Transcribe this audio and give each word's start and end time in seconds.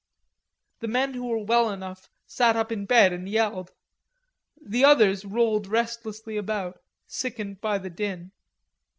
The 0.79 0.87
men 0.87 1.13
who 1.13 1.27
were 1.27 1.43
well 1.45 1.69
enough 1.69 2.09
sat 2.25 2.55
up 2.55 2.71
in 2.71 2.87
bed 2.87 3.13
and 3.13 3.29
yelled. 3.29 3.71
The 4.59 4.83
others 4.83 5.23
rolled 5.25 5.67
restlessly 5.67 6.37
about, 6.37 6.81
sickened 7.05 7.61
by 7.61 7.77
the 7.77 7.91
din. 7.91 8.31